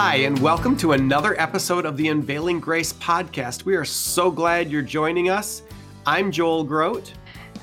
[0.00, 3.64] Hi, and welcome to another episode of the Unveiling Grace podcast.
[3.64, 5.62] We are so glad you're joining us.
[6.06, 7.12] I'm Joel Groat.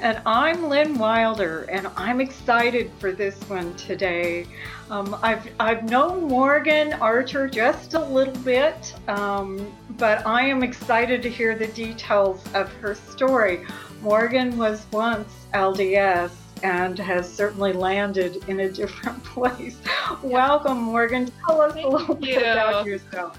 [0.01, 4.47] And I'm Lynn Wilder, and I'm excited for this one today.
[4.89, 11.21] Um, I've, I've known Morgan Archer just a little bit, um, but I am excited
[11.21, 13.65] to hear the details of her story.
[14.01, 16.31] Morgan was once LDS
[16.65, 19.77] and has certainly landed in a different place.
[20.23, 21.31] Welcome, Morgan.
[21.45, 22.35] Tell us Thank a little you.
[22.35, 23.37] bit about yourself.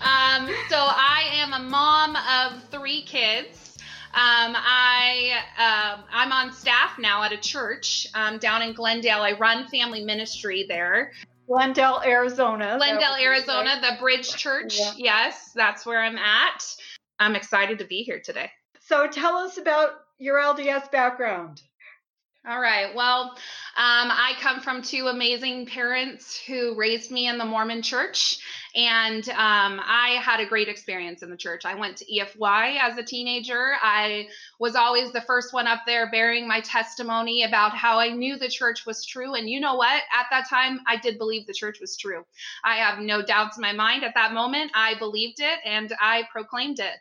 [0.00, 3.78] Um, so I am a mom of three kids.
[4.12, 9.22] Um, I uh, I'm on staff now at a church um, down in Glendale.
[9.22, 11.12] I run family ministry there.
[11.46, 12.74] Glendale, Arizona.
[12.76, 14.78] Glendale, Arizona, the Bridge Church.
[14.78, 14.92] Yeah.
[14.96, 16.76] Yes, that's where I'm at.
[17.20, 18.50] I'm excited to be here today.
[18.80, 21.62] So tell us about your LDS background.
[22.46, 22.94] All right.
[22.94, 23.38] Well, um,
[23.76, 28.38] I come from two amazing parents who raised me in the Mormon church.
[28.74, 31.64] And um, I had a great experience in the church.
[31.64, 33.74] I went to EFY as a teenager.
[33.80, 34.26] I
[34.58, 38.48] was always the first one up there bearing my testimony about how I knew the
[38.48, 39.34] church was true.
[39.34, 40.02] And you know what?
[40.12, 42.24] At that time, I did believe the church was true.
[42.64, 44.72] I have no doubts in my mind at that moment.
[44.74, 46.96] I believed it and I proclaimed it.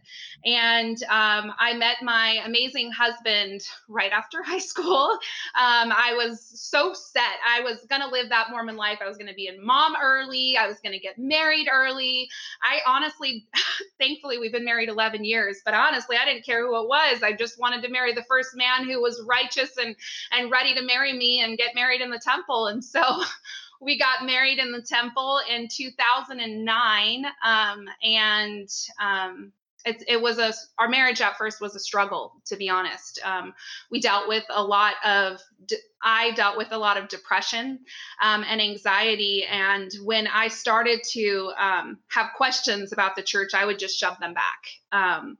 [0.45, 5.11] And um, I met my amazing husband right after high school.
[5.55, 7.23] Um, I was so set.
[7.47, 8.99] I was going to live that Mormon life.
[9.03, 10.55] I was going to be a mom early.
[10.57, 12.29] I was going to get married married early.
[12.61, 13.47] I honestly,
[13.99, 17.23] thankfully, we've been married 11 years, but honestly, I didn't care who it was.
[17.23, 19.95] I just wanted to marry the first man who was righteous and,
[20.31, 22.67] and ready to marry me and get married in the temple.
[22.67, 23.01] And so,
[23.81, 28.69] we got married in the temple in 2009 um, and
[29.01, 29.51] um,
[29.85, 33.19] it, it was a our marriage at first was a struggle to be honest.
[33.23, 33.53] Um,
[33.91, 37.79] we dealt with a lot of de- i dealt with a lot of depression
[38.21, 39.45] um, and anxiety.
[39.49, 44.19] And when i started to um, have questions about the church i would just shove
[44.19, 44.63] them back.
[44.91, 45.37] Um,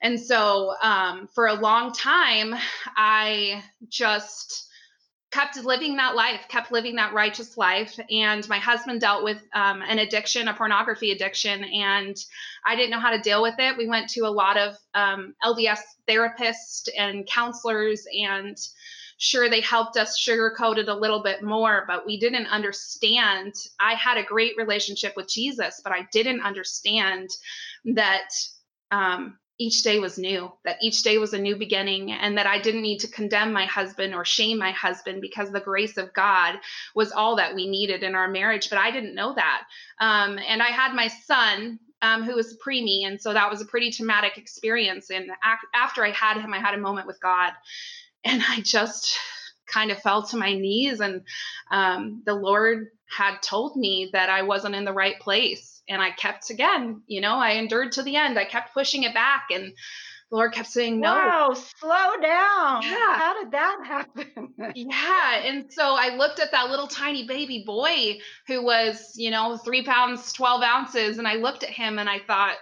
[0.00, 2.54] and so um, for a long time
[2.96, 4.68] i just
[5.32, 7.98] kept living that life, kept living that righteous life.
[8.10, 12.16] And my husband dealt with um, an addiction, a pornography addiction, and
[12.64, 13.76] I didn't know how to deal with it.
[13.76, 18.56] We went to a lot of um, LDS therapists and counselors, and
[19.16, 23.54] sure, they helped us sugarcoat it a little bit more, but we didn't understand.
[23.80, 27.30] I had a great relationship with Jesus, but I didn't understand
[27.86, 28.28] that.
[28.90, 32.60] Um, each day was new, that each day was a new beginning, and that I
[32.60, 36.56] didn't need to condemn my husband or shame my husband because the grace of God
[36.94, 38.70] was all that we needed in our marriage.
[38.70, 39.62] But I didn't know that.
[40.00, 41.78] Um, and I had my son.
[42.04, 45.08] Um, who was preemie, and so that was a pretty traumatic experience.
[45.08, 47.52] And ac- after I had him, I had a moment with God,
[48.24, 49.16] and I just
[49.68, 51.22] kind of fell to my knees, and
[51.70, 56.10] um, the Lord had told me that I wasn't in the right place and I
[56.10, 58.38] kept again, you know, I endured to the end.
[58.38, 59.72] I kept pushing it back and
[60.30, 61.12] the Lord kept saying no.
[61.12, 62.82] Wow, slow down.
[62.82, 63.18] Yeah.
[63.18, 64.54] How did that happen?
[64.74, 65.42] yeah.
[65.44, 69.84] And so I looked at that little tiny baby boy who was, you know, three
[69.84, 71.18] pounds, 12 ounces.
[71.18, 72.56] And I looked at him and I thought,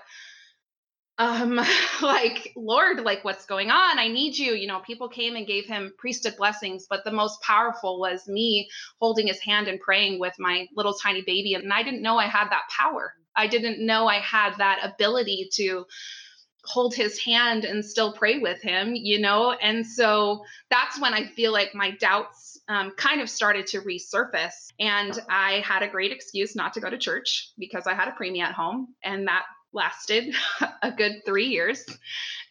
[1.20, 1.60] um,
[2.02, 3.98] like, Lord, like, what's going on?
[4.00, 4.54] I need you.
[4.54, 8.68] You know, people came and gave him priesthood blessings, but the most powerful was me
[8.98, 11.54] holding his hand and praying with my little tiny baby.
[11.54, 13.14] And I didn't know I had that power.
[13.40, 15.86] I didn't know I had that ability to
[16.66, 19.52] hold his hand and still pray with him, you know?
[19.52, 24.68] And so that's when I feel like my doubts um, kind of started to resurface.
[24.78, 28.12] And I had a great excuse not to go to church because I had a
[28.12, 28.88] preemie at home.
[29.02, 30.34] And that lasted
[30.82, 31.84] a good three years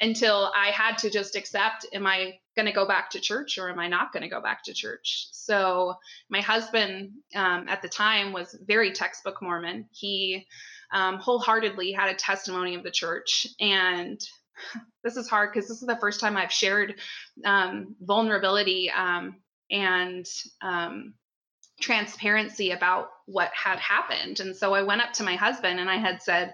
[0.01, 3.69] until I had to just accept am I going to go back to church or
[3.69, 5.27] am I not going to go back to church?
[5.31, 5.95] So,
[6.29, 9.87] my husband um, at the time was very textbook Mormon.
[9.91, 10.47] He
[10.91, 13.47] um, wholeheartedly had a testimony of the church.
[13.59, 14.19] And
[15.03, 16.95] this is hard because this is the first time I've shared
[17.45, 19.37] um, vulnerability um,
[19.71, 20.25] and
[20.61, 21.13] um,
[21.79, 24.39] transparency about what had happened.
[24.39, 26.53] And so I went up to my husband and I had said,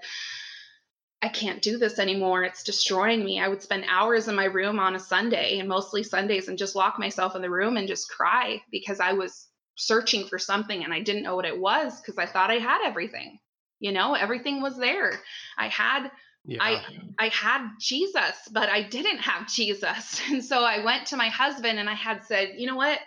[1.21, 2.43] I can't do this anymore.
[2.43, 3.39] It's destroying me.
[3.39, 6.75] I would spend hours in my room on a Sunday and mostly Sundays and just
[6.75, 10.93] lock myself in the room and just cry because I was searching for something and
[10.93, 13.39] I didn't know what it was because I thought I had everything.
[13.79, 15.11] You know, everything was there.
[15.57, 16.09] I had
[16.45, 16.59] yeah.
[16.61, 16.85] I
[17.19, 20.21] I had Jesus, but I didn't have Jesus.
[20.29, 22.99] And so I went to my husband and I had said, "You know what?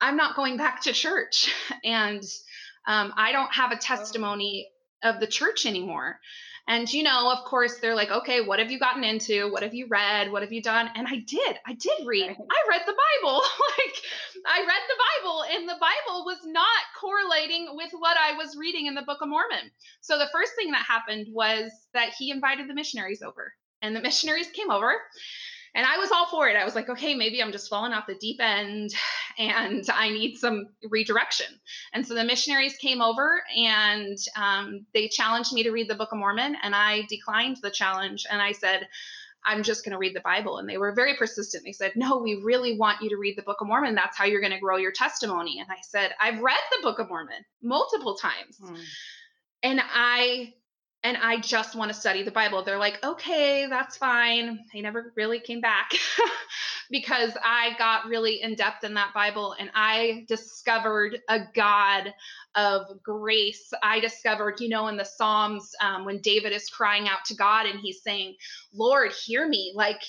[0.00, 1.52] I'm not going back to church."
[1.84, 2.22] And
[2.86, 4.68] um, I don't have a testimony
[5.02, 6.18] of the church anymore.
[6.68, 9.50] And, you know, of course, they're like, okay, what have you gotten into?
[9.50, 10.30] What have you read?
[10.30, 10.88] What have you done?
[10.94, 11.58] And I did.
[11.66, 12.30] I did read.
[12.30, 13.42] I read the Bible.
[13.78, 13.94] like,
[14.46, 16.66] I read the Bible, and the Bible was not
[17.00, 19.70] correlating with what I was reading in the Book of Mormon.
[20.00, 23.52] So the first thing that happened was that he invited the missionaries over.
[23.82, 24.94] And the missionaries came over
[25.74, 26.56] and I was all for it.
[26.56, 28.94] I was like, okay, maybe I'm just falling off the deep end
[29.38, 31.46] and I need some redirection.
[31.92, 36.12] And so the missionaries came over and um, they challenged me to read the Book
[36.12, 38.26] of Mormon, and I declined the challenge.
[38.30, 38.86] And I said,
[39.44, 40.58] I'm just going to read the Bible.
[40.58, 41.64] And they were very persistent.
[41.64, 43.94] They said, No, we really want you to read the Book of Mormon.
[43.94, 45.58] That's how you're going to grow your testimony.
[45.58, 48.58] And I said, I've read the Book of Mormon multiple times.
[48.62, 48.78] Mm.
[49.64, 50.54] And I
[51.04, 52.62] and I just want to study the Bible.
[52.62, 54.64] They're like, okay, that's fine.
[54.72, 55.92] They never really came back
[56.90, 62.14] because I got really in depth in that Bible and I discovered a God
[62.54, 63.72] of grace.
[63.82, 67.66] I discovered, you know, in the Psalms um, when David is crying out to God
[67.66, 68.36] and he's saying,
[68.72, 69.72] Lord, hear me.
[69.74, 70.02] Like,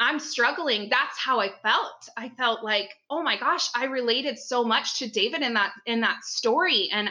[0.00, 0.88] I'm struggling.
[0.88, 2.08] That's how I felt.
[2.16, 6.00] I felt like, oh my gosh, I related so much to David in that in
[6.00, 7.10] that story and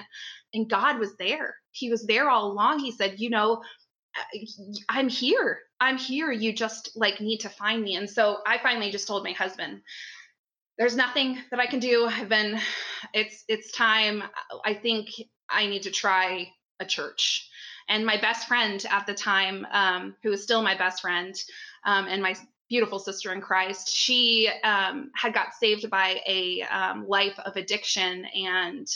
[0.54, 2.80] and God was there he was there all along.
[2.80, 3.62] He said, you know,
[4.18, 4.38] uh,
[4.90, 5.60] I'm here.
[5.80, 6.32] I'm here.
[6.32, 7.96] You just like need to find me.
[7.96, 9.82] And so I finally just told my husband,
[10.78, 12.06] there's nothing that I can do.
[12.06, 12.60] I've been,
[13.14, 14.24] it's, it's time.
[14.66, 15.10] I think
[15.50, 16.50] I need to try
[16.80, 17.50] a church.
[17.88, 21.36] And my best friend at the time, um, who is still my best friend,
[21.86, 22.36] um, and my
[22.70, 28.26] beautiful sister in Christ, she um, had got saved by a um, life of addiction
[28.26, 28.88] and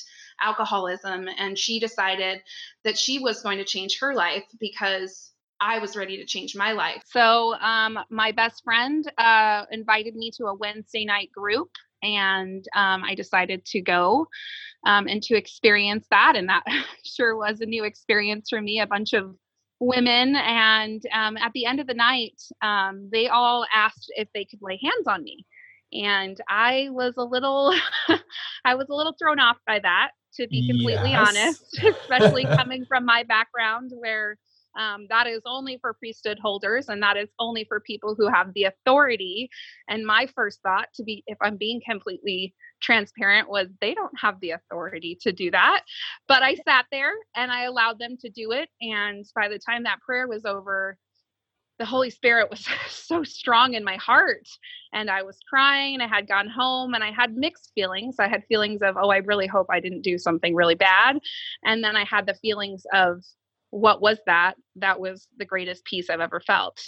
[0.42, 1.28] alcoholism.
[1.38, 2.42] And she decided
[2.84, 6.74] that she was going to change her life because I was ready to change my
[6.74, 7.04] life.
[7.06, 11.70] So, um, my best friend uh, invited me to a Wednesday night group,
[12.02, 14.28] and um, I decided to go
[14.86, 16.36] um, and to experience that.
[16.36, 16.64] And that
[17.06, 18.82] sure was a new experience for me.
[18.82, 19.36] A bunch of
[19.80, 24.44] women, and um, at the end of the night, um, they all asked if they
[24.44, 25.46] could lay hands on me
[25.94, 27.74] and i was a little
[28.66, 31.30] i was a little thrown off by that to be completely yes.
[31.30, 34.38] honest, especially coming from my background where
[34.76, 38.54] um, that is only for priesthood holders and that is only for people who have
[38.54, 39.50] the authority.
[39.88, 44.40] And my first thought, to be, if I'm being completely transparent, was they don't have
[44.40, 45.84] the authority to do that.
[46.28, 48.70] But I sat there and I allowed them to do it.
[48.82, 50.98] And by the time that prayer was over,
[51.80, 54.48] the Holy Spirit was so strong in my heart.
[54.94, 56.02] And I was crying.
[56.02, 58.18] I had gone home and I had mixed feelings.
[58.20, 61.20] I had feelings of, oh, I really hope I didn't do something really bad.
[61.64, 63.24] And then I had the feelings of,
[63.72, 64.54] what was that?
[64.76, 66.80] That was the greatest peace I've ever felt.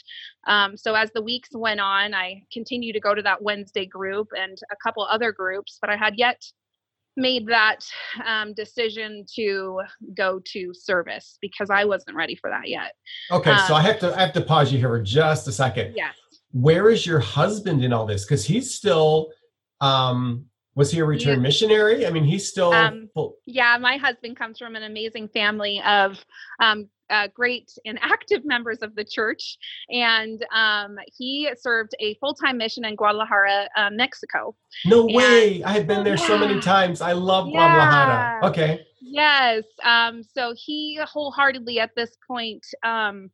[0.45, 4.27] Um, so as the weeks went on, I continued to go to that Wednesday group
[4.37, 6.43] and a couple other groups, but I had yet
[7.17, 7.79] made that
[8.25, 9.81] um, decision to
[10.15, 12.93] go to service because I wasn't ready for that yet.
[13.31, 15.51] Okay, um, so I have to I have to pause you here for just a
[15.51, 15.93] second.
[15.95, 16.15] Yes.
[16.51, 18.25] Where is your husband in all this?
[18.25, 19.29] Because he's still
[19.81, 20.45] um
[20.75, 22.05] was he a return missionary?
[22.05, 22.73] I mean, he's still.
[22.73, 23.09] Um,
[23.45, 26.23] yeah, my husband comes from an amazing family of
[26.59, 29.57] um, uh, great and active members of the church,
[29.89, 34.55] and um, he served a full time mission in Guadalajara, uh, Mexico.
[34.85, 35.63] No and, way!
[35.63, 36.27] I have been there yeah.
[36.27, 37.01] so many times.
[37.01, 38.39] I love yeah.
[38.41, 38.49] Guadalajara.
[38.49, 38.85] Okay.
[39.01, 39.63] Yes.
[39.83, 43.29] Um, so he wholeheartedly at this point um,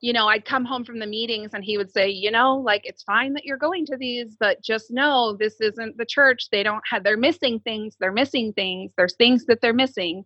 [0.00, 2.82] you know, I'd come home from the meetings and he would say, you know, like
[2.84, 6.48] it's fine that you're going to these, but just know this isn't the church.
[6.50, 7.96] They don't have, they're missing things.
[7.98, 8.92] They're missing things.
[8.96, 10.24] There's things that they're missing.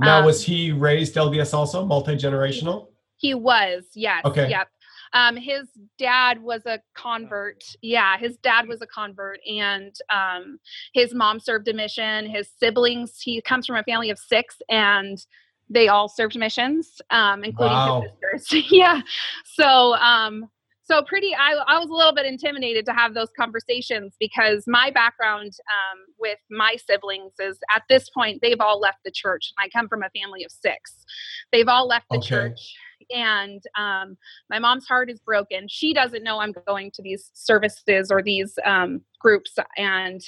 [0.00, 2.88] Now, um, was he raised LDS also, multi generational?
[3.16, 4.24] He was, yes.
[4.24, 4.50] Okay.
[4.50, 4.68] Yep.
[5.12, 7.62] Um, his dad was a convert.
[7.80, 10.58] Yeah, his dad was a convert, and um,
[10.92, 12.28] his mom served a mission.
[12.28, 15.24] His siblings, he comes from a family of six, and
[15.68, 18.04] they all served missions, um, including wow.
[18.32, 18.66] his sisters.
[18.70, 19.00] yeah.
[19.44, 20.48] So, um,
[20.82, 24.90] so pretty, I, I was a little bit intimidated to have those conversations because my
[24.90, 29.50] background um, with my siblings is at this point, they've all left the church.
[29.56, 31.06] And I come from a family of six.
[31.52, 32.28] They've all left the okay.
[32.28, 32.60] church
[33.10, 34.16] and um,
[34.50, 35.66] my mom's heart is broken.
[35.68, 40.20] She doesn't know I'm going to these services or these um, groups, and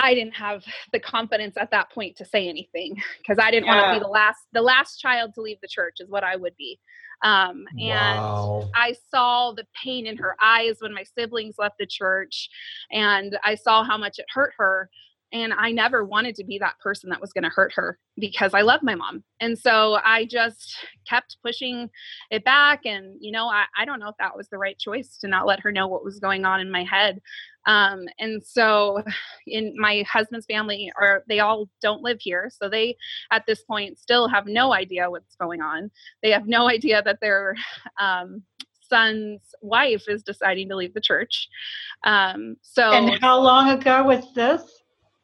[0.00, 3.76] I didn't have the confidence at that point to say anything because I didn't yeah.
[3.76, 6.36] want to be the last the last child to leave the church is what I
[6.36, 6.78] would be.
[7.22, 8.70] Um, and wow.
[8.76, 12.48] I saw the pain in her eyes when my siblings left the church,
[12.92, 14.88] and I saw how much it hurt her.
[15.32, 18.54] And I never wanted to be that person that was going to hurt her because
[18.54, 19.22] I love my mom.
[19.40, 21.90] And so I just kept pushing
[22.30, 22.86] it back.
[22.86, 25.46] And, you know, I, I don't know if that was the right choice to not
[25.46, 27.20] let her know what was going on in my head.
[27.66, 29.02] Um, and so
[29.46, 32.50] in my husband's family or they all don't live here.
[32.50, 32.96] So they
[33.30, 35.90] at this point still have no idea what's going on.
[36.22, 37.54] They have no idea that their
[38.00, 38.42] um,
[38.88, 41.48] son's wife is deciding to leave the church.
[42.04, 44.62] Um, so And how long ago was this?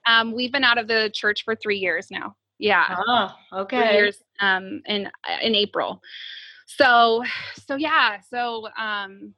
[0.06, 2.36] Um, we've been out of the church for three years now.
[2.58, 3.94] Yeah, Oh, three okay.
[3.94, 5.10] years um, in
[5.42, 6.00] in April.
[6.66, 7.22] So
[7.66, 9.34] so yeah, so um,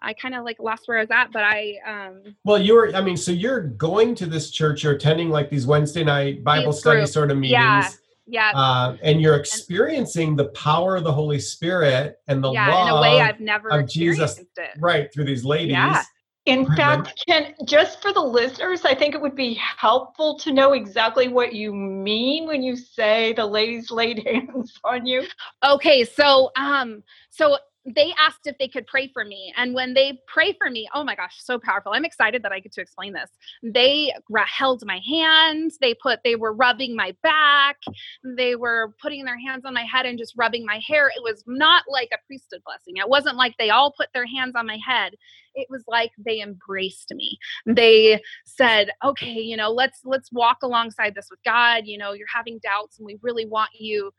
[0.00, 2.94] I kind of like lost where I was at, but I um, Well, you were,
[2.94, 6.72] I mean, so you're going to this church, you're attending like these Wednesday night Bible
[6.72, 7.08] study group.
[7.10, 7.52] sort of meetings.
[7.52, 7.90] Yeah.
[8.26, 12.88] yeah Uh, and you're experiencing the power of the Holy Spirit and the yeah love
[12.88, 14.38] in a way I've never of Jesus.
[14.38, 14.48] it.
[14.78, 15.72] right through these ladies.
[15.72, 16.02] Yeah.
[16.48, 20.50] In Right, fact, can just for the listeners, I think it would be helpful to
[20.50, 25.28] know exactly what you mean when you say the ladies laid hands on you.
[25.66, 27.58] Okay, so um, so
[27.94, 31.04] they asked if they could pray for me, and when they pray for me, oh
[31.04, 31.92] my gosh, so powerful!
[31.92, 33.30] I'm excited that I get to explain this.
[33.62, 34.12] They
[34.46, 35.72] held my hand.
[35.80, 37.78] They put, they were rubbing my back.
[38.24, 41.08] They were putting their hands on my head and just rubbing my hair.
[41.08, 42.96] It was not like a priesthood blessing.
[42.96, 45.14] It wasn't like they all put their hands on my head.
[45.54, 47.38] It was like they embraced me.
[47.66, 51.86] They said, "Okay, you know, let's let's walk alongside this with God.
[51.86, 54.12] You know, you're having doubts, and we really want you."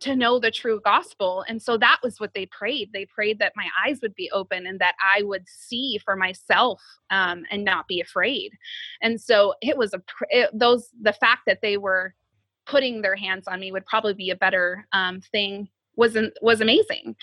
[0.00, 1.44] To know the true gospel.
[1.48, 2.90] And so that was what they prayed.
[2.92, 6.80] They prayed that my eyes would be open and that I would see for myself
[7.10, 8.52] um, and not be afraid.
[9.02, 12.14] And so it was a it, those the fact that they were
[12.66, 17.16] putting their hands on me would probably be a better um, thing wasn't was amazing.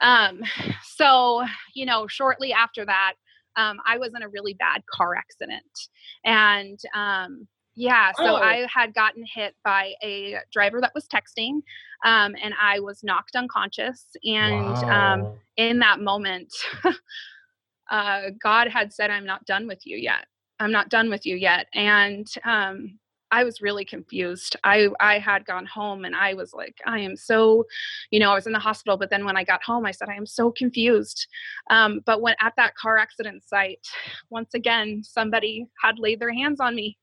[0.00, 0.42] Um,
[0.84, 1.44] so
[1.74, 3.14] you know, shortly after that,
[3.56, 5.88] um, I was in a really bad car accident,
[6.24, 7.48] and um,
[7.80, 8.36] yeah, so Oh.
[8.36, 11.62] I had gotten hit by a driver that was texting,
[12.04, 14.04] um, and I was knocked unconscious.
[14.22, 16.52] And um, in that moment,
[17.90, 20.26] uh, God had said, I'm not done with you yet.
[20.58, 21.68] I'm not done with you yet.
[21.72, 22.98] And um,
[23.32, 24.56] I was really confused.
[24.64, 27.64] I, I had gone home and I was like, I am so,
[28.10, 30.08] you know, I was in the hospital, but then when I got home, I said,
[30.08, 31.26] I am so confused.
[31.70, 33.86] Um, but when at that car accident site,
[34.30, 36.98] once again, somebody had laid their hands on me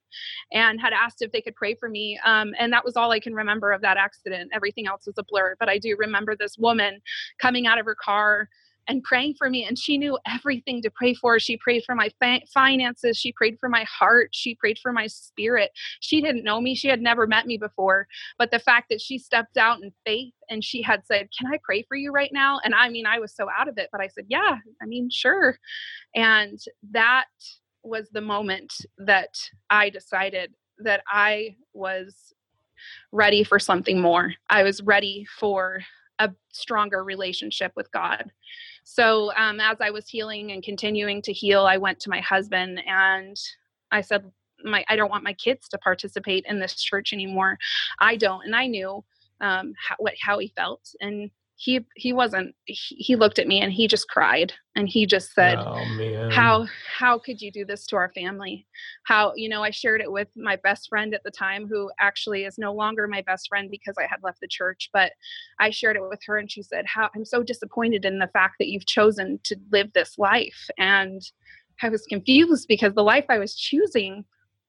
[0.51, 2.19] and had asked if they could pray for me.
[2.25, 4.51] Um, and that was all I can remember of that accident.
[4.53, 5.55] Everything else was a blur.
[5.59, 7.01] But I do remember this woman
[7.39, 8.49] coming out of her car
[8.87, 9.65] and praying for me.
[9.65, 11.39] And she knew everything to pray for.
[11.39, 13.17] She prayed for my fi- finances.
[13.17, 14.29] She prayed for my heart.
[14.33, 15.71] She prayed for my spirit.
[15.99, 16.75] She didn't know me.
[16.75, 18.07] She had never met me before.
[18.37, 21.59] But the fact that she stepped out in faith and she had said, Can I
[21.63, 22.59] pray for you right now?
[22.63, 25.09] And I mean, I was so out of it, but I said, Yeah, I mean,
[25.11, 25.57] sure.
[26.15, 26.59] And
[26.91, 27.25] that
[27.83, 29.35] was the moment that
[29.69, 32.33] I decided that I was
[33.11, 34.33] ready for something more.
[34.49, 35.81] I was ready for
[36.19, 38.31] a stronger relationship with God.
[38.89, 42.81] So, um, as I was healing and continuing to heal, I went to my husband
[42.87, 43.37] and
[43.91, 44.31] I said,
[44.63, 47.57] "My, I don't want my kids to participate in this church anymore.
[47.99, 49.03] I don't." And I knew
[49.41, 52.55] um, how, what how he felt, and he he wasn't.
[52.65, 55.83] He, he looked at me and he just cried and he just said, oh
[56.29, 58.65] how how could you do this to our family
[59.03, 62.45] how you know i shared it with my best friend at the time who actually
[62.45, 65.11] is no longer my best friend because i had left the church but
[65.59, 68.55] i shared it with her and she said how i'm so disappointed in the fact
[68.59, 71.21] that you've chosen to live this life and
[71.81, 74.23] i was confused because the life i was choosing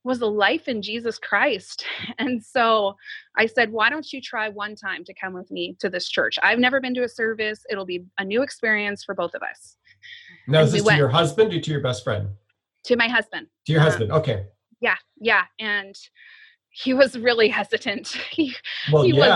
[0.08, 1.84] was a life in Jesus Christ.
[2.18, 2.96] And so
[3.36, 6.36] I said, why don't you try one time to come with me to this church?
[6.42, 7.60] I've never been to a service.
[7.70, 9.76] It'll be a new experience for both of us.
[10.48, 12.30] now, is and we this to went- your husband or to your best friend?
[12.84, 13.46] To my husband.
[13.66, 14.10] To your Uh, husband.
[14.12, 14.46] Okay.
[14.80, 15.94] yeah yeah and
[16.70, 18.54] he was really hesitant he
[18.92, 19.26] Well, he was-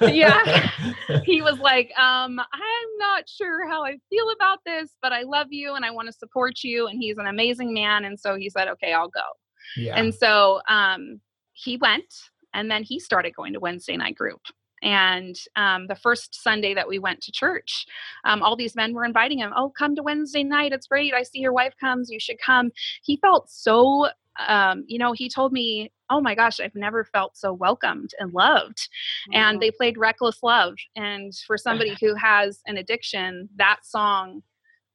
[0.00, 0.08] yeah.
[0.22, 1.20] yeah.
[1.30, 5.48] he was like um i'm not sure how i feel about this but i love
[5.50, 8.48] you and i want to support you and he's an amazing man and so he
[8.48, 9.28] said okay i'll go
[9.76, 9.96] yeah.
[9.96, 11.20] and so um
[11.52, 12.12] he went
[12.54, 14.40] and then he started going to wednesday night group.
[14.82, 17.86] And um, the first sunday that we went to church
[18.24, 21.22] um, all these men were inviting him oh come to wednesday night it's great i
[21.22, 22.70] see your wife comes you should come.
[23.02, 24.08] He felt so
[24.46, 28.34] um, you know he told me oh my gosh i've never felt so welcomed and
[28.34, 28.88] loved.
[29.32, 30.74] And they played reckless love.
[30.94, 34.42] And for somebody who has an addiction that song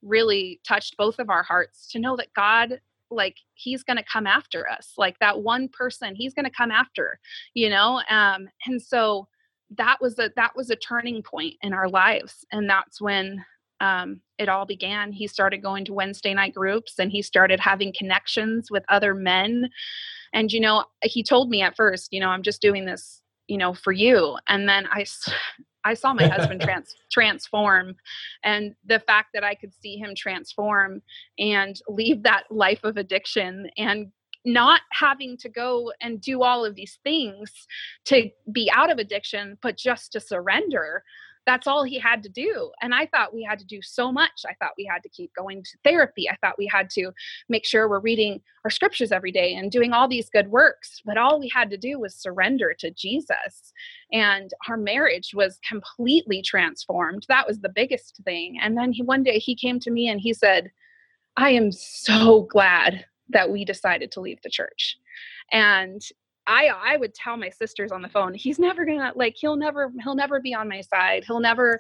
[0.04, 2.80] really touched both of our hearts to know that god
[3.12, 6.72] like he's going to come after us like that one person he's going to come
[6.72, 7.20] after
[7.54, 9.28] you know um and so
[9.78, 13.44] that was a that was a turning point in our lives and that's when
[13.82, 15.12] um, it all began.
[15.12, 19.70] He started going to Wednesday night groups and he started having connections with other men.
[20.34, 23.21] And, you know, he told me at first, you know, I'm just doing this,
[23.52, 24.38] you know, for you.
[24.48, 25.06] And then I,
[25.84, 27.96] I saw my husband trans- transform
[28.46, 31.02] and the fact that I could see him transform
[31.38, 34.10] and leave that life of addiction and
[34.46, 37.68] not having to go and do all of these things
[38.06, 41.04] to be out of addiction, but just to surrender
[41.52, 42.72] that's all he had to do.
[42.82, 44.44] And I thought we had to do so much.
[44.48, 46.30] I thought we had to keep going to therapy.
[46.30, 47.12] I thought we had to
[47.50, 51.02] make sure we're reading our scriptures every day and doing all these good works.
[51.06, 53.74] But all we had to do was surrender to Jesus.
[54.14, 57.26] And our marriage was completely transformed.
[57.28, 58.58] That was the biggest thing.
[58.62, 60.72] And then he, one day he came to me and he said,
[61.36, 64.98] I am so glad that we decided to leave the church.
[65.52, 66.02] And
[66.48, 69.92] I I would tell my sisters on the phone, he's never gonna like he'll never
[70.04, 71.24] he'll never be on my side.
[71.26, 71.80] He'll never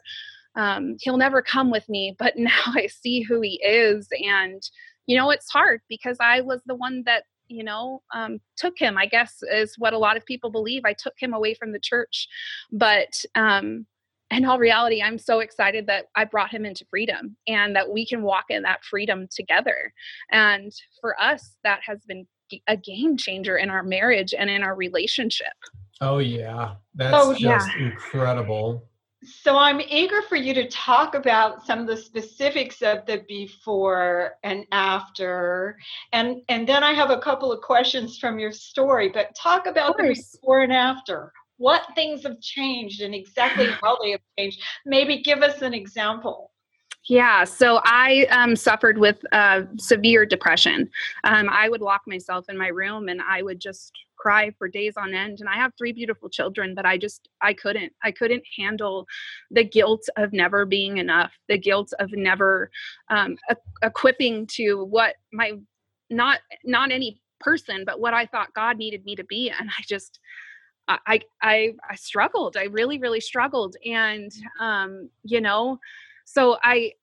[0.56, 2.16] um, he'll never come with me.
[2.18, 4.62] But now I see who he is, and
[5.08, 8.98] you know it's hard because I was the one that you know um, took him.
[8.98, 10.84] I guess is what a lot of people believe.
[10.86, 12.28] I took him away from the church,
[12.72, 13.86] but um,
[14.32, 18.06] in all reality, I'm so excited that I brought him into freedom and that we
[18.08, 19.94] can walk in that freedom together.
[20.32, 22.26] And for us, that has been
[22.68, 25.54] a game changer in our marriage and in our relationship.
[26.00, 27.86] Oh yeah, that's oh, just yeah.
[27.86, 28.88] incredible.
[29.24, 34.34] So I'm eager for you to talk about some of the specifics of the before
[34.44, 35.78] and after.
[36.12, 39.98] And and then I have a couple of questions from your story, but talk about
[39.98, 41.32] the before and after.
[41.58, 44.60] What things have changed and exactly how they have changed?
[44.88, 46.51] Maybe give us an example.
[47.10, 50.90] Yeah, so I um, suffered with uh, severe depression.
[51.24, 54.94] Um, I would lock myself in my room and I would just cry for days
[54.98, 55.40] on end.
[55.40, 59.08] And I have three beautiful children, but I just I couldn't I couldn't handle
[59.50, 62.70] the guilt of never being enough, the guilt of never
[63.10, 63.36] um,
[63.82, 65.54] equipping to what my
[66.12, 69.50] not not any person, but what I thought God needed me to be.
[69.50, 70.20] And I just
[70.88, 72.58] I I I struggled.
[72.58, 75.80] I really really struggled, and um, you know
[76.26, 76.94] so I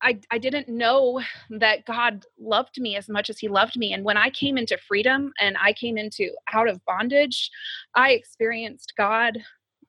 [0.00, 3.92] I, I didn't know that God loved me as much as He loved me.
[3.92, 7.50] And when I came into freedom and I came into out of bondage,
[7.96, 9.38] I experienced God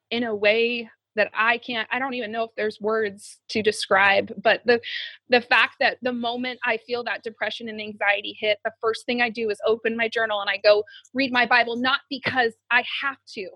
[0.10, 4.32] in a way that I can't I don't even know if there's words to describe
[4.42, 4.80] but the
[5.30, 9.22] the fact that the moment I feel that depression and anxiety hit the first thing
[9.22, 12.84] I do is open my journal and I go read my bible not because I
[13.02, 13.50] have to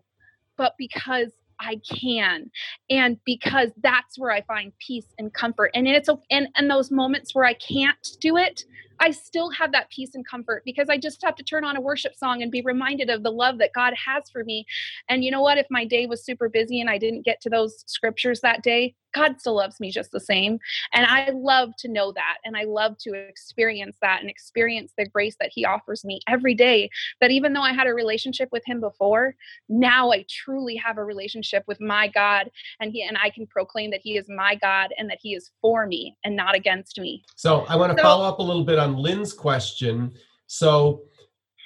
[0.58, 2.51] but because I can.
[2.89, 5.71] And because that's where I find peace and comfort.
[5.73, 8.65] And it's and, and those moments where I can't do it,
[9.03, 11.81] I still have that peace and comfort because I just have to turn on a
[11.81, 14.65] worship song and be reminded of the love that God has for me.
[15.09, 15.57] And you know what?
[15.57, 18.95] If my day was super busy and I didn't get to those scriptures that day,
[19.13, 20.59] God still loves me just the same.
[20.91, 22.37] And I love to know that.
[22.43, 26.53] And I love to experience that and experience the grace that He offers me every
[26.53, 26.89] day.
[27.21, 29.35] That even though I had a relationship with Him before,
[29.69, 32.49] now I truly have a relationship with my God.
[32.79, 35.51] And He and I can proclaim that He is my God and that He is
[35.61, 37.23] for me and not against me.
[37.35, 40.13] So I want to so, follow up a little bit on Lynn's question.
[40.47, 41.03] So,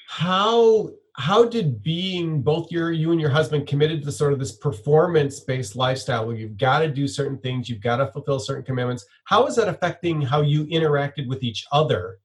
[0.08, 4.56] how how did being both your you and your husband committed to sort of this
[4.56, 8.64] performance based lifestyle where you've got to do certain things you've got to fulfill certain
[8.64, 9.06] commitments?
[9.26, 12.20] How is that affecting how you interacted with each other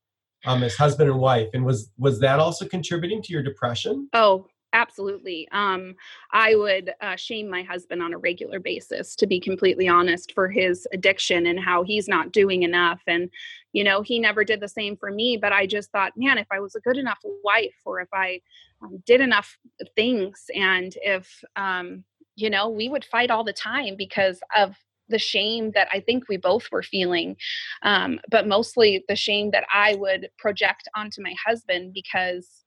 [0.45, 1.49] um, as husband and wife?
[1.55, 4.09] And was was that also contributing to your depression?
[4.13, 5.95] Oh absolutely um,
[6.33, 10.49] i would uh, shame my husband on a regular basis to be completely honest for
[10.49, 13.31] his addiction and how he's not doing enough and
[13.73, 16.47] you know he never did the same for me but i just thought man if
[16.51, 18.41] i was a good enough wife or if i
[18.83, 19.57] um, did enough
[19.97, 22.05] things and if um,
[22.37, 24.75] you know we would fight all the time because of
[25.09, 27.37] the shame that I think we both were feeling,
[27.83, 32.62] um, but mostly the shame that I would project onto my husband because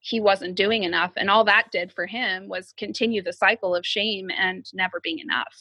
[0.00, 1.12] he wasn't doing enough.
[1.16, 5.18] And all that did for him was continue the cycle of shame and never being
[5.18, 5.54] enough.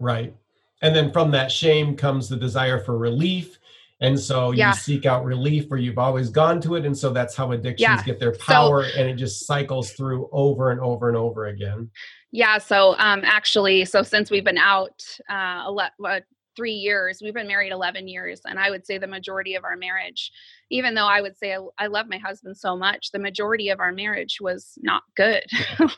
[0.00, 0.34] Right.
[0.80, 3.58] And then from that shame comes the desire for relief
[4.00, 4.72] and so you yeah.
[4.72, 8.02] seek out relief or you've always gone to it and so that's how addictions yeah.
[8.02, 11.88] get their power so, and it just cycles through over and over and over again
[12.32, 16.20] yeah so um actually so since we've been out uh, ele-
[16.56, 19.76] three years we've been married 11 years and i would say the majority of our
[19.76, 20.30] marriage
[20.70, 23.80] even though i would say i, I love my husband so much the majority of
[23.80, 25.44] our marriage was not good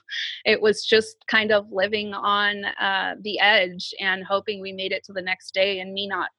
[0.45, 5.05] it was just kind of living on uh, the edge and hoping we made it
[5.05, 6.31] to the next day and me not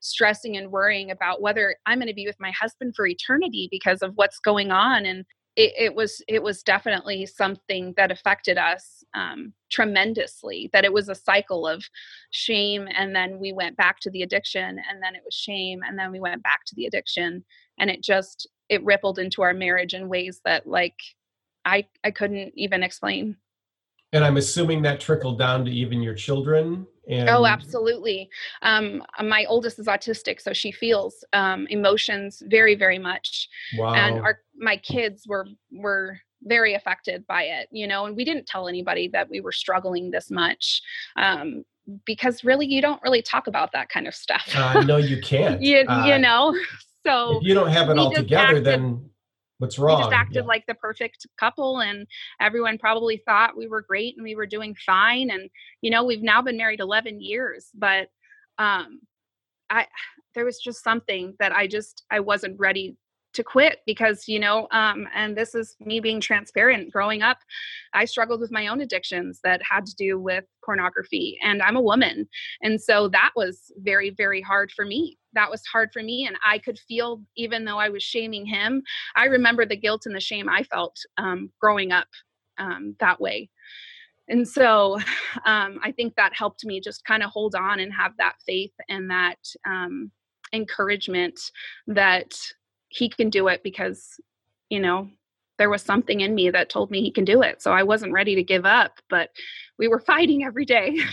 [0.00, 4.02] stressing and worrying about whether I'm going to be with my husband for eternity because
[4.02, 5.06] of what's going on.
[5.06, 5.24] And
[5.56, 11.08] it, it, was it was definitely something that affected us um, tremendously that it was
[11.08, 11.84] a cycle of
[12.30, 15.98] shame and then we went back to the addiction and then it was shame and
[15.98, 17.44] then we went back to the addiction
[17.78, 20.98] and it just it rippled into our marriage in ways that like
[21.64, 23.36] i i couldn't even explain.
[24.12, 28.28] And i'm assuming that trickled down to even your children and oh, absolutely.
[28.62, 33.48] Um, my oldest is autistic, so she feels um, emotions very, very much.
[33.78, 38.06] wow And our my kids were were very affected by it, you know.
[38.06, 40.82] And we didn't tell anybody that we were struggling this much,
[41.16, 41.64] um,
[42.04, 44.48] because really, you don't really talk about that kind of stuff.
[44.54, 46.54] uh, no you can't you, Uh, you know.
[47.06, 49.10] So if you don't have it all together acted- then
[49.58, 49.96] what's wrong?
[49.96, 50.48] we just acted Yeah.
[50.48, 52.06] like the perfect couple and
[52.40, 55.48] everyone probably thought we were great and we were doing fine and
[55.80, 58.08] you know we've now been married 11 years but
[58.58, 59.00] um
[59.70, 59.86] i
[60.34, 62.96] there was just something that i just i wasn't ready
[63.36, 67.38] to quit because you know um and this is me being transparent growing up
[67.94, 71.80] i struggled with my own addictions that had to do with pornography and i'm a
[71.80, 72.28] woman
[72.62, 76.36] and so that was very very hard for me that was hard for me and
[76.44, 78.82] i could feel even though i was shaming him
[79.14, 82.08] I remember the guilt and the shame I felt um, growing up
[82.58, 83.50] um, that way.
[84.28, 84.98] And so
[85.46, 88.72] um, I think that helped me just kind of hold on and have that faith
[88.88, 90.10] and that um,
[90.52, 91.38] encouragement
[91.86, 92.34] that
[92.88, 94.20] he can do it because,
[94.68, 95.08] you know,
[95.58, 97.62] there was something in me that told me he can do it.
[97.62, 99.30] So I wasn't ready to give up, but
[99.78, 100.98] we were fighting every day.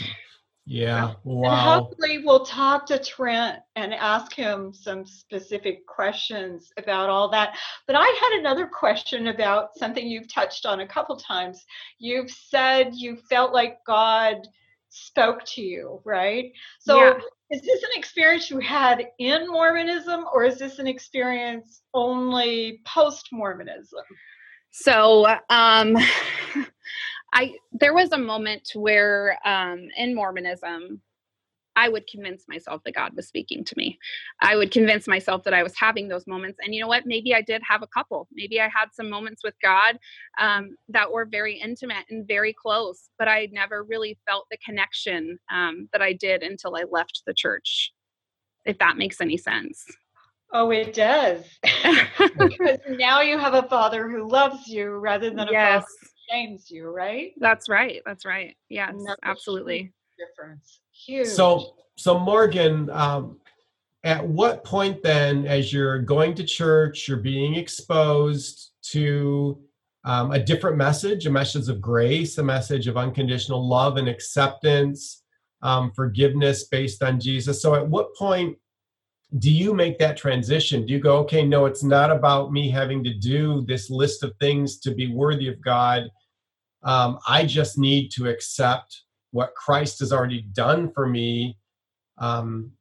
[0.65, 7.09] yeah And wow hopefully we'll talk to Trent and ask him some specific questions about
[7.09, 7.57] all that.
[7.85, 11.65] But I had another question about something you've touched on a couple times.
[11.99, 14.47] You've said you felt like God
[14.93, 16.51] spoke to you, right?
[16.79, 17.19] So Yeah.
[17.49, 23.29] is this an experience you had in Mormonism or is this an experience only post
[23.31, 24.03] Mormonism?
[24.71, 25.97] So um
[27.33, 31.01] I there was a moment where um in Mormonism
[31.75, 33.97] I would convince myself that God was speaking to me.
[34.41, 36.59] I would convince myself that I was having those moments.
[36.63, 37.05] And you know what?
[37.05, 38.27] Maybe I did have a couple.
[38.31, 39.97] Maybe I had some moments with God
[40.39, 45.39] um, that were very intimate and very close, but I never really felt the connection
[45.51, 47.93] um, that I did until I left the church,
[48.65, 49.85] if that makes any sense.
[50.51, 51.45] Oh, it does.
[51.63, 56.07] because now you have a father who loves you rather than a yes, father who
[56.29, 57.31] shames you, right?
[57.37, 58.01] that's right.
[58.05, 58.55] That's right.
[58.69, 59.91] Yes, absolutely.
[60.17, 60.79] difference.
[60.93, 61.27] Huge.
[61.27, 63.39] So, so Morgan, um,
[64.03, 69.59] at what point then, as you're going to church, you're being exposed to
[70.05, 75.23] um, a different message, a message of grace, a message of unconditional love and acceptance,
[75.61, 77.61] um, forgiveness based on Jesus.
[77.61, 78.57] So, at what point
[79.39, 80.85] do you make that transition?
[80.85, 84.33] Do you go, okay, no, it's not about me having to do this list of
[84.39, 86.03] things to be worthy of God.
[86.83, 89.03] Um, I just need to accept
[89.33, 91.57] what Christ has already done for me.
[92.19, 92.71] Um,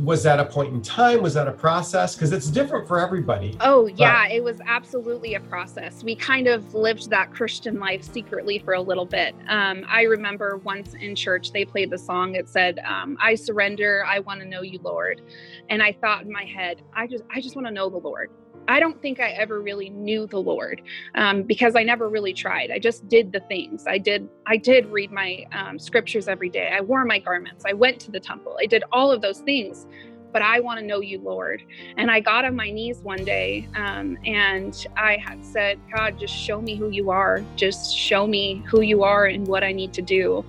[0.00, 1.22] was that a point in time?
[1.22, 2.14] Was that a process?
[2.14, 3.56] Because it's different for everybody.
[3.60, 6.04] Oh, yeah, it was absolutely a process.
[6.04, 9.34] We kind of lived that Christian life secretly for a little bit.
[9.48, 14.04] Um, I remember once in church, they played the song that said, um, I surrender,
[14.06, 15.22] I want to know you, Lord.
[15.68, 18.30] And I thought in my head, I just, I just want to know the Lord.
[18.68, 20.82] I don't think I ever really knew the Lord
[21.14, 22.70] um, because I never really tried.
[22.70, 23.86] I just did the things.
[23.86, 24.28] I did.
[24.46, 26.70] I did read my um, scriptures every day.
[26.72, 27.64] I wore my garments.
[27.66, 28.56] I went to the temple.
[28.60, 29.86] I did all of those things.
[30.32, 31.62] But I want to know you, Lord.
[31.96, 36.34] And I got on my knees one day um, and I had said, God, just
[36.34, 37.42] show me who you are.
[37.54, 40.44] Just show me who you are and what I need to do.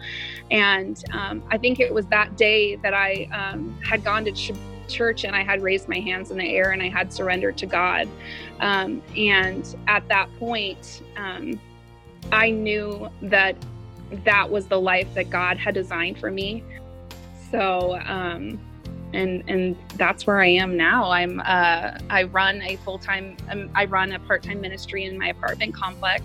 [0.51, 4.51] And um, I think it was that day that I um, had gone to ch-
[4.87, 7.65] church and I had raised my hands in the air and I had surrendered to
[7.65, 8.07] God.
[8.59, 11.59] Um, and at that point, um,
[12.31, 13.55] I knew that
[14.23, 16.63] that was the life that God had designed for me.
[17.51, 18.59] So, um,
[19.13, 21.09] and and that's where I am now.
[21.09, 25.17] I'm uh, I run a full time um, I run a part time ministry in
[25.17, 26.23] my apartment complex,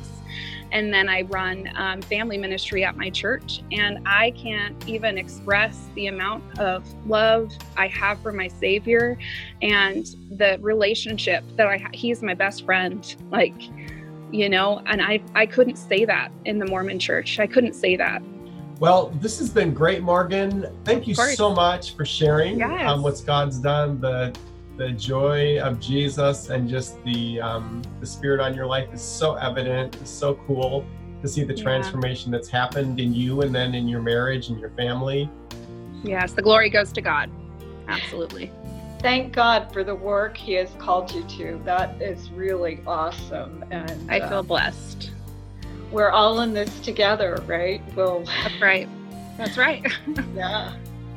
[0.72, 3.62] and then I run um, family ministry at my church.
[3.70, 9.16] And I can't even express the amount of love I have for my Savior,
[9.61, 13.14] and the relationship that I ha- he's my best friend.
[13.30, 13.54] Like,
[14.32, 17.38] you know, and I I couldn't say that in the Mormon church.
[17.38, 18.22] I couldn't say that.
[18.80, 20.66] Well, this has been great, Morgan.
[20.85, 22.90] Thank you so much for sharing Yes.
[22.90, 24.35] um, what God's done, the
[24.76, 29.35] the joy of Jesus, and just the um, the Spirit on your life is so
[29.35, 29.96] evident.
[29.96, 30.85] It's so cool
[31.20, 31.62] to see the Yeah.
[31.62, 35.30] transformation that's happened in you, and then in your marriage and your family.
[36.02, 37.30] Yes, the glory goes to God.
[37.88, 38.50] Absolutely.
[39.00, 41.61] thank God for the work He has called you to.
[41.64, 43.64] That is really awesome.
[43.72, 45.11] And I feel uh, blessed.
[45.90, 47.82] We're all in this together, right?
[47.96, 48.24] We'll.
[48.24, 48.88] That's right.
[49.37, 49.85] That's right.
[50.37, 50.74] yeah.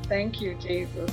[0.08, 1.12] Thank you, Jesus.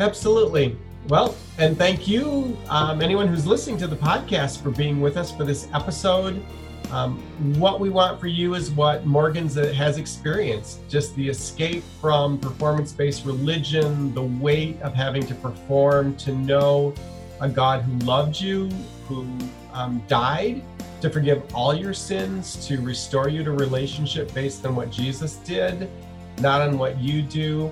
[0.00, 0.76] Absolutely.
[1.08, 5.30] Well, and thank you, um, anyone who's listening to the podcast, for being with us
[5.30, 6.42] for this episode.
[6.90, 7.18] Um,
[7.58, 12.92] what we want for you is what Morgan's has experienced just the escape from performance
[12.92, 16.94] based religion, the weight of having to perform, to know
[17.40, 18.68] a God who loved you,
[19.08, 19.26] who
[19.72, 20.62] um, died
[21.00, 25.90] to forgive all your sins, to restore you to relationship based on what Jesus did,
[26.38, 27.70] not on what you do.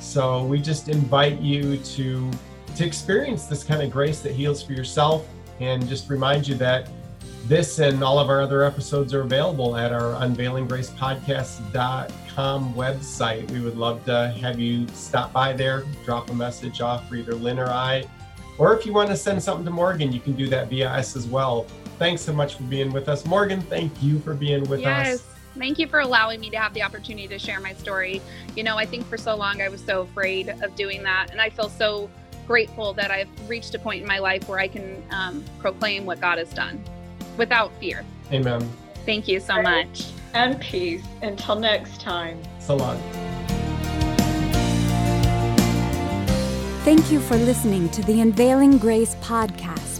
[0.00, 2.30] So we just invite you to
[2.76, 5.26] to experience this kind of grace that heals for yourself
[5.60, 6.88] and just remind you that
[7.46, 13.50] this and all of our other episodes are available at our unveilinggracepodcast.com website.
[13.50, 17.34] We would love to have you stop by there, drop a message off for either
[17.34, 18.04] Lynn or I.
[18.58, 21.16] Or if you want to send something to Morgan, you can do that via us
[21.16, 21.66] as well.
[21.98, 23.24] Thanks so much for being with us.
[23.26, 25.16] Morgan, thank you for being with yes.
[25.16, 25.24] us.
[25.60, 28.22] Thank you for allowing me to have the opportunity to share my story.
[28.56, 31.28] You know, I think for so long I was so afraid of doing that.
[31.32, 32.08] And I feel so
[32.46, 36.18] grateful that I've reached a point in my life where I can um, proclaim what
[36.18, 36.82] God has done
[37.36, 38.06] without fear.
[38.32, 38.66] Amen.
[39.04, 40.06] Thank you so much.
[40.32, 41.04] And peace.
[41.20, 42.40] Until next time.
[42.58, 42.98] So long.
[46.84, 49.99] Thank you for listening to the Unveiling Grace podcast.